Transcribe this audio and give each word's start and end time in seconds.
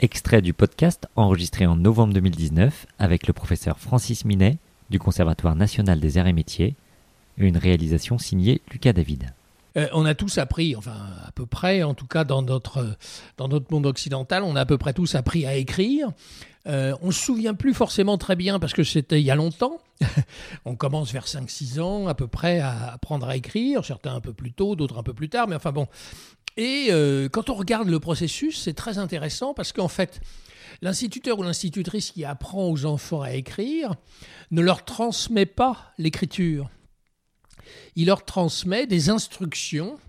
Extrait 0.00 0.42
du 0.42 0.52
podcast 0.52 1.08
enregistré 1.16 1.66
en 1.66 1.74
novembre 1.74 2.14
2019 2.14 2.86
avec 3.00 3.26
le 3.26 3.32
professeur 3.32 3.80
Francis 3.80 4.24
Minet 4.24 4.58
du 4.90 5.00
Conservatoire 5.00 5.56
national 5.56 5.98
des 5.98 6.18
arts 6.18 6.28
et 6.28 6.32
métiers, 6.32 6.76
une 7.36 7.56
réalisation 7.56 8.16
signée 8.16 8.62
Lucas 8.70 8.92
David. 8.92 9.32
Euh, 9.76 9.88
on 9.92 10.04
a 10.04 10.14
tous 10.14 10.38
appris, 10.38 10.76
enfin 10.76 10.94
à 11.26 11.32
peu 11.32 11.46
près, 11.46 11.82
en 11.82 11.94
tout 11.94 12.06
cas 12.06 12.22
dans 12.22 12.42
notre, 12.42 12.96
dans 13.38 13.48
notre 13.48 13.72
monde 13.72 13.86
occidental, 13.86 14.44
on 14.44 14.54
a 14.54 14.60
à 14.60 14.66
peu 14.66 14.78
près 14.78 14.92
tous 14.92 15.16
appris 15.16 15.46
à 15.46 15.56
écrire. 15.56 16.12
Euh, 16.68 16.94
on 17.02 17.08
ne 17.08 17.12
se 17.12 17.24
souvient 17.24 17.54
plus 17.54 17.74
forcément 17.74 18.18
très 18.18 18.36
bien 18.36 18.60
parce 18.60 18.74
que 18.74 18.84
c'était 18.84 19.20
il 19.20 19.24
y 19.24 19.30
a 19.32 19.34
longtemps. 19.34 19.78
on 20.64 20.76
commence 20.76 21.12
vers 21.12 21.24
5-6 21.24 21.80
ans 21.80 22.06
à 22.06 22.14
peu 22.14 22.28
près 22.28 22.60
à 22.60 22.92
apprendre 22.92 23.26
à 23.26 23.36
écrire, 23.36 23.84
certains 23.84 24.14
un 24.14 24.20
peu 24.20 24.32
plus 24.32 24.52
tôt, 24.52 24.76
d'autres 24.76 24.98
un 24.98 25.02
peu 25.02 25.14
plus 25.14 25.28
tard, 25.28 25.48
mais 25.48 25.56
enfin 25.56 25.72
bon, 25.72 25.88
et 26.58 26.88
euh, 26.90 27.28
quand 27.28 27.50
on 27.50 27.54
regarde 27.54 27.88
le 27.88 28.00
processus, 28.00 28.60
c'est 28.60 28.74
très 28.74 28.98
intéressant 28.98 29.54
parce 29.54 29.72
qu'en 29.72 29.86
fait, 29.86 30.20
l'instituteur 30.82 31.38
ou 31.38 31.44
l'institutrice 31.44 32.10
qui 32.10 32.24
apprend 32.24 32.68
aux 32.68 32.84
enfants 32.84 33.22
à 33.22 33.30
écrire 33.30 33.94
ne 34.50 34.60
leur 34.60 34.84
transmet 34.84 35.46
pas 35.46 35.92
l'écriture. 35.98 36.68
Il 37.94 38.06
leur 38.06 38.24
transmet 38.24 38.88
des 38.88 39.08
instructions 39.08 40.00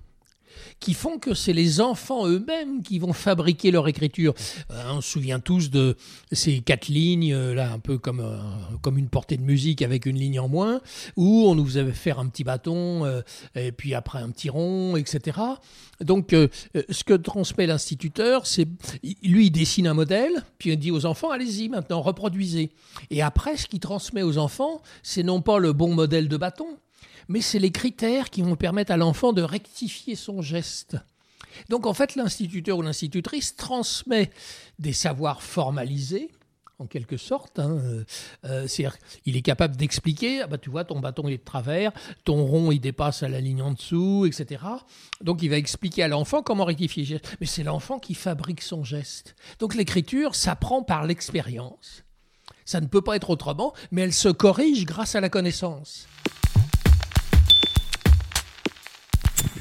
qui 0.79 0.93
font 0.93 1.19
que 1.19 1.33
c'est 1.33 1.53
les 1.53 1.81
enfants 1.81 2.27
eux-mêmes 2.27 2.81
qui 2.83 2.99
vont 2.99 3.13
fabriquer 3.13 3.71
leur 3.71 3.87
écriture. 3.87 4.33
Euh, 4.71 4.91
on 4.91 5.01
se 5.01 5.09
souvient 5.09 5.39
tous 5.39 5.69
de 5.69 5.95
ces 6.31 6.59
quatre 6.59 6.87
lignes, 6.87 7.33
euh, 7.33 7.53
là, 7.53 7.71
un 7.71 7.79
peu 7.79 7.97
comme, 7.97 8.19
euh, 8.19 8.37
comme 8.81 8.97
une 8.97 9.09
portée 9.09 9.37
de 9.37 9.43
musique 9.43 9.81
avec 9.81 10.05
une 10.05 10.17
ligne 10.17 10.39
en 10.39 10.47
moins, 10.47 10.81
où 11.15 11.45
on 11.47 11.55
nous 11.55 11.77
avait 11.77 11.91
fait 11.91 12.11
un 12.11 12.27
petit 12.27 12.43
bâton, 12.43 13.05
et 13.55 13.71
puis 13.71 13.93
après 13.93 14.19
un 14.19 14.29
petit 14.29 14.49
rond, 14.49 14.95
etc. 14.95 15.37
Donc, 16.01 16.31
ce 16.31 17.03
que 17.03 17.13
transmet 17.13 17.67
l'instituteur, 17.67 18.45
c'est 18.45 18.67
lui, 19.23 19.47
il 19.47 19.51
dessine 19.51 19.87
un 19.87 19.93
modèle, 19.93 20.43
puis 20.57 20.71
il 20.71 20.77
dit 20.77 20.91
aux 20.91 21.05
enfants, 21.05 21.31
allez-y 21.31 21.69
maintenant, 21.69 22.01
reproduisez. 22.01 22.71
Et 23.09 23.21
après, 23.21 23.57
ce 23.57 23.67
qu'il 23.67 23.79
transmet 23.79 24.23
aux 24.23 24.37
enfants, 24.37 24.81
c'est 25.03 25.23
non 25.23 25.41
pas 25.41 25.59
le 25.59 25.73
bon 25.73 25.93
modèle 25.93 26.27
de 26.27 26.37
bâton, 26.37 26.77
mais 27.27 27.41
c'est 27.41 27.59
les 27.59 27.71
critères 27.71 28.29
qui 28.29 28.41
vont 28.41 28.55
permettre 28.55 28.91
à 28.91 28.97
l'enfant 28.97 29.33
de 29.33 29.41
rectifier 29.41 30.15
son 30.15 30.41
geste. 30.41 30.97
Donc 31.69 31.85
en 31.85 31.93
fait, 31.93 32.15
l'instituteur 32.15 32.77
ou 32.77 32.81
l'institutrice 32.81 33.55
transmet 33.55 34.31
des 34.77 34.93
savoirs 34.93 35.41
formalisés, 35.41 36.29
en 36.79 36.87
quelque 36.87 37.17
sorte. 37.17 37.59
Hein, 37.59 37.77
euh, 37.83 38.03
euh, 38.45 38.67
c'est-à-dire, 38.67 38.97
il 39.25 39.37
est 39.37 39.41
capable 39.41 39.75
d'expliquer, 39.75 40.41
ah 40.41 40.47
bah, 40.47 40.57
tu 40.57 40.69
vois, 40.69 40.85
ton 40.85 40.99
bâton 40.99 41.27
est 41.27 41.37
de 41.37 41.43
travers, 41.43 41.91
ton 42.23 42.43
rond 42.45 42.71
il 42.71 42.79
dépasse 42.79 43.21
à 43.21 43.29
la 43.29 43.41
ligne 43.41 43.61
en 43.61 43.71
dessous, 43.71 44.25
etc. 44.25 44.63
Donc 45.21 45.43
il 45.43 45.49
va 45.49 45.57
expliquer 45.57 46.03
à 46.03 46.07
l'enfant 46.07 46.41
comment 46.41 46.65
rectifier 46.65 47.03
le 47.03 47.07
geste. 47.09 47.37
Mais 47.39 47.45
c'est 47.47 47.63
l'enfant 47.63 47.99
qui 47.99 48.15
fabrique 48.15 48.61
son 48.61 48.83
geste. 48.83 49.35
Donc 49.59 49.75
l'écriture 49.75 50.35
s'apprend 50.35 50.81
par 50.81 51.05
l'expérience. 51.05 52.03
Ça 52.65 52.81
ne 52.81 52.87
peut 52.87 53.01
pas 53.01 53.15
être 53.15 53.29
autrement, 53.29 53.73
mais 53.91 54.03
elle 54.03 54.13
se 54.13 54.29
corrige 54.29 54.85
grâce 54.85 55.15
à 55.15 55.21
la 55.21 55.29
connaissance. 55.29 56.07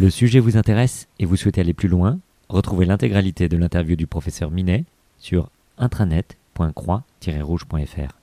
Le 0.00 0.10
sujet 0.10 0.38
vous 0.38 0.56
intéresse 0.56 1.08
et 1.18 1.24
vous 1.24 1.34
souhaitez 1.34 1.60
aller 1.60 1.74
plus 1.74 1.88
loin? 1.88 2.20
Retrouvez 2.48 2.86
l'intégralité 2.86 3.48
de 3.48 3.56
l'interview 3.56 3.96
du 3.96 4.06
professeur 4.06 4.52
Minet 4.52 4.84
sur 5.18 5.50
intranet.croix-rouge.fr. 5.77 8.14